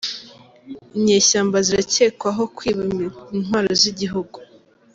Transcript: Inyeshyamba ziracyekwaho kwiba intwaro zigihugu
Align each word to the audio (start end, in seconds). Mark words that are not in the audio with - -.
Inyeshyamba 0.97 1.57
ziracyekwaho 1.67 2.43
kwiba 2.55 2.81
intwaro 3.37 3.71
zigihugu 3.81 4.37